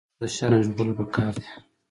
موټر 0.03 0.19
د 0.21 0.23
شر 0.35 0.49
نه 0.53 0.57
ژغورل 0.65 0.91
پکار 0.99 1.33
دي. 1.41 1.47